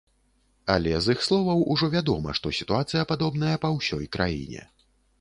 [0.75, 4.69] Але з іх словаў ужо вядома, што сітуацыя падобная па ўсёй краіне.